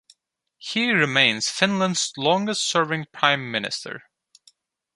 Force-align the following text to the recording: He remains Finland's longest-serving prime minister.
He 0.57 0.89
remains 0.89 1.47
Finland's 1.51 2.11
longest-serving 2.17 3.05
prime 3.13 3.51
minister. 3.51 4.05